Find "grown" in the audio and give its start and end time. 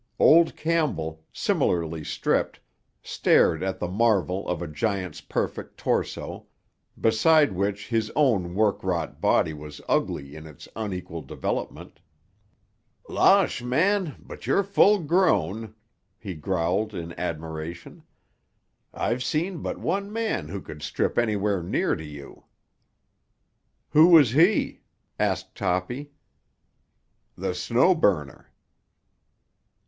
15.03-15.75